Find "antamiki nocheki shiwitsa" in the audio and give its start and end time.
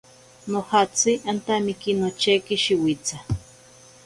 1.31-3.17